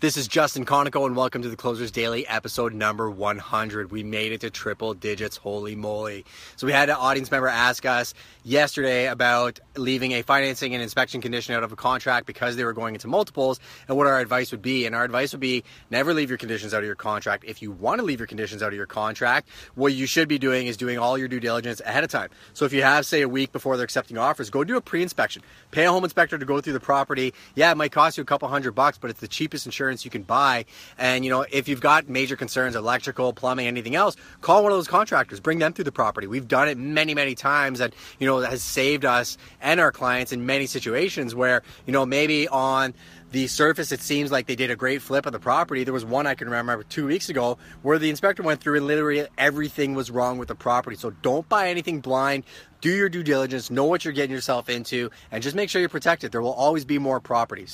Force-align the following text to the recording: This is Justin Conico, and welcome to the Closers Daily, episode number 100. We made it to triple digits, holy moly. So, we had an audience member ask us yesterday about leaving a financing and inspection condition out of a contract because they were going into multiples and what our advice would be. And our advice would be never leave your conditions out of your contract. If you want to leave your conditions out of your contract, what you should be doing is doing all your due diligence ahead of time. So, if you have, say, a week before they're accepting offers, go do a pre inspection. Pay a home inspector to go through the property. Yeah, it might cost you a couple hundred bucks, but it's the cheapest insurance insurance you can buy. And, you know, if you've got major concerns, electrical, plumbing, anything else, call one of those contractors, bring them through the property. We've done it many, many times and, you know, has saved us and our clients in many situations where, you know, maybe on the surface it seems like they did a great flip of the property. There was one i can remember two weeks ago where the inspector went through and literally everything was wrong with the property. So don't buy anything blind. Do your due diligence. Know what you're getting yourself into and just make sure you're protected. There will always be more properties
This 0.00 0.16
is 0.16 0.28
Justin 0.28 0.64
Conico, 0.64 1.06
and 1.06 1.16
welcome 1.16 1.42
to 1.42 1.48
the 1.48 1.56
Closers 1.56 1.90
Daily, 1.90 2.24
episode 2.28 2.72
number 2.72 3.10
100. 3.10 3.90
We 3.90 4.04
made 4.04 4.30
it 4.30 4.42
to 4.42 4.50
triple 4.50 4.94
digits, 4.94 5.36
holy 5.36 5.74
moly. 5.74 6.24
So, 6.54 6.68
we 6.68 6.72
had 6.72 6.88
an 6.88 6.94
audience 6.94 7.32
member 7.32 7.48
ask 7.48 7.84
us 7.84 8.14
yesterday 8.44 9.08
about 9.08 9.58
leaving 9.76 10.12
a 10.12 10.22
financing 10.22 10.72
and 10.72 10.80
inspection 10.84 11.20
condition 11.20 11.56
out 11.56 11.64
of 11.64 11.72
a 11.72 11.76
contract 11.76 12.26
because 12.28 12.54
they 12.54 12.64
were 12.64 12.74
going 12.74 12.94
into 12.94 13.08
multiples 13.08 13.58
and 13.88 13.96
what 13.96 14.06
our 14.06 14.20
advice 14.20 14.52
would 14.52 14.62
be. 14.62 14.86
And 14.86 14.94
our 14.94 15.02
advice 15.02 15.32
would 15.32 15.40
be 15.40 15.64
never 15.90 16.14
leave 16.14 16.28
your 16.28 16.38
conditions 16.38 16.72
out 16.72 16.78
of 16.78 16.86
your 16.86 16.94
contract. 16.94 17.42
If 17.44 17.60
you 17.60 17.72
want 17.72 17.98
to 17.98 18.04
leave 18.04 18.20
your 18.20 18.28
conditions 18.28 18.62
out 18.62 18.68
of 18.68 18.76
your 18.76 18.86
contract, 18.86 19.48
what 19.74 19.94
you 19.94 20.06
should 20.06 20.28
be 20.28 20.38
doing 20.38 20.68
is 20.68 20.76
doing 20.76 21.00
all 21.00 21.18
your 21.18 21.26
due 21.26 21.40
diligence 21.40 21.80
ahead 21.80 22.04
of 22.04 22.10
time. 22.10 22.28
So, 22.52 22.64
if 22.64 22.72
you 22.72 22.84
have, 22.84 23.04
say, 23.04 23.22
a 23.22 23.28
week 23.28 23.50
before 23.50 23.76
they're 23.76 23.82
accepting 23.82 24.16
offers, 24.16 24.48
go 24.48 24.62
do 24.62 24.76
a 24.76 24.80
pre 24.80 25.02
inspection. 25.02 25.42
Pay 25.72 25.86
a 25.86 25.90
home 25.90 26.04
inspector 26.04 26.38
to 26.38 26.44
go 26.44 26.60
through 26.60 26.74
the 26.74 26.78
property. 26.78 27.34
Yeah, 27.56 27.72
it 27.72 27.76
might 27.76 27.90
cost 27.90 28.16
you 28.16 28.22
a 28.22 28.24
couple 28.24 28.46
hundred 28.46 28.76
bucks, 28.76 28.96
but 28.96 29.10
it's 29.10 29.18
the 29.18 29.26
cheapest 29.26 29.66
insurance 29.66 29.87
insurance 29.88 30.04
you 30.04 30.10
can 30.10 30.22
buy. 30.22 30.64
And, 30.98 31.24
you 31.24 31.30
know, 31.30 31.44
if 31.50 31.68
you've 31.68 31.80
got 31.80 32.08
major 32.08 32.36
concerns, 32.36 32.76
electrical, 32.76 33.32
plumbing, 33.32 33.66
anything 33.66 33.94
else, 33.94 34.16
call 34.40 34.62
one 34.62 34.72
of 34.72 34.78
those 34.78 34.88
contractors, 34.88 35.40
bring 35.40 35.58
them 35.58 35.72
through 35.72 35.84
the 35.84 35.92
property. 35.92 36.26
We've 36.26 36.48
done 36.48 36.68
it 36.68 36.78
many, 36.78 37.14
many 37.14 37.34
times 37.34 37.80
and, 37.80 37.94
you 38.18 38.26
know, 38.26 38.40
has 38.40 38.62
saved 38.62 39.04
us 39.04 39.38
and 39.60 39.80
our 39.80 39.92
clients 39.92 40.32
in 40.32 40.46
many 40.46 40.66
situations 40.66 41.34
where, 41.34 41.62
you 41.86 41.92
know, 41.92 42.06
maybe 42.06 42.48
on 42.48 42.94
the 43.30 43.46
surface 43.46 43.92
it 43.92 44.00
seems 44.00 44.32
like 44.32 44.46
they 44.46 44.56
did 44.56 44.70
a 44.70 44.76
great 44.76 45.02
flip 45.02 45.26
of 45.26 45.32
the 45.32 45.38
property. 45.38 45.84
There 45.84 45.92
was 45.92 46.04
one 46.04 46.26
i 46.26 46.34
can 46.34 46.48
remember 46.48 46.82
two 46.82 47.06
weeks 47.06 47.28
ago 47.28 47.58
where 47.82 47.98
the 47.98 48.08
inspector 48.08 48.42
went 48.42 48.62
through 48.62 48.76
and 48.78 48.86
literally 48.86 49.26
everything 49.36 49.94
was 49.94 50.10
wrong 50.10 50.38
with 50.38 50.48
the 50.48 50.54
property. 50.54 50.96
So 50.96 51.10
don't 51.10 51.46
buy 51.48 51.68
anything 51.68 52.00
blind. 52.00 52.44
Do 52.80 52.90
your 52.90 53.10
due 53.10 53.22
diligence. 53.22 53.70
Know 53.70 53.84
what 53.84 54.04
you're 54.04 54.14
getting 54.14 54.34
yourself 54.34 54.70
into 54.70 55.10
and 55.30 55.42
just 55.42 55.54
make 55.54 55.68
sure 55.68 55.80
you're 55.80 55.90
protected. 55.90 56.32
There 56.32 56.40
will 56.40 56.52
always 56.52 56.84
be 56.86 56.98
more 56.98 57.20
properties 57.20 57.70